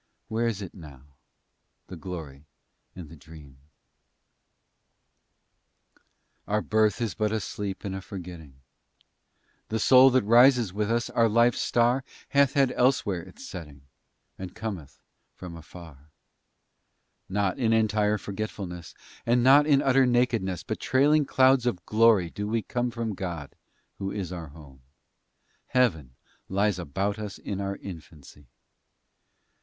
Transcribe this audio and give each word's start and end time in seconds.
Where 0.29 0.47
is 0.47 0.63
it 0.63 0.73
now, 0.73 1.03
the 1.85 1.95
glory 1.95 2.47
and 2.95 3.07
the 3.07 3.15
dream? 3.15 3.59
Our 6.47 6.63
birth 6.63 6.99
is 6.99 7.13
but 7.13 7.31
a 7.31 7.39
sleep 7.39 7.83
and 7.85 7.93
a 7.93 8.01
forgetting: 8.01 8.55
The 9.69 9.77
Soul 9.77 10.09
that 10.09 10.23
rises 10.23 10.73
with 10.73 10.89
us, 10.89 11.11
our 11.11 11.29
life's 11.29 11.61
Star, 11.61 12.03
Hath 12.29 12.53
had 12.53 12.71
elsewhere 12.71 13.21
it's 13.21 13.45
setting, 13.45 13.83
And 14.39 14.55
cometh 14.55 15.03
from 15.35 15.55
afar: 15.55 16.09
Not 17.29 17.59
in 17.59 17.71
entire 17.71 18.17
forgetfulness, 18.17 18.95
And 19.27 19.43
not 19.43 19.67
in 19.67 19.83
utter 19.83 20.07
nakedness, 20.07 20.63
But 20.63 20.79
trailing 20.79 21.25
clouds 21.25 21.67
of 21.67 21.85
glory 21.85 22.31
do 22.31 22.47
we 22.47 22.63
come 22.63 22.89
From 22.89 23.13
God, 23.13 23.53
who 23.99 24.09
is 24.09 24.31
our 24.31 24.47
home: 24.47 24.81
Heaven 25.67 26.15
lies 26.49 26.79
about 26.79 27.19
us 27.19 27.37
in 27.37 27.61
our 27.61 27.75
infancy! 27.75 28.47